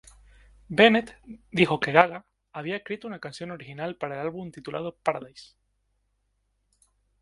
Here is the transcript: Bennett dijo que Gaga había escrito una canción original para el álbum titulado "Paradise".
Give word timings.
Bennett 0.67 1.15
dijo 1.51 1.79
que 1.79 1.91
Gaga 1.91 2.25
había 2.53 2.75
escrito 2.77 3.07
una 3.07 3.19
canción 3.19 3.51
original 3.51 3.97
para 3.97 4.15
el 4.15 4.21
álbum 4.21 4.49
titulado 4.49 4.95
"Paradise". 4.97 5.53